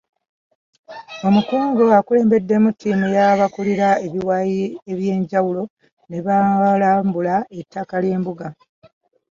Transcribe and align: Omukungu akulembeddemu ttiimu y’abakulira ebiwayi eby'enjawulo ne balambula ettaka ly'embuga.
Omukungu 1.27 1.83
akulembeddemu 1.97 2.69
ttiimu 2.73 3.05
y’abakulira 3.15 3.87
ebiwayi 4.05 4.63
eby'enjawulo 4.91 5.63
ne 6.09 6.17
balambula 6.25 7.35
ettaka 7.59 7.95
ly'embuga. 8.03 8.47